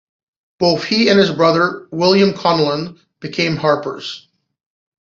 [0.57, 4.27] Both he and his brother, William Connellan became harpers.